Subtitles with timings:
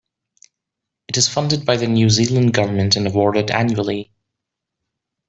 [1.09, 4.09] It is funded by the New Zealand government and awarded annually.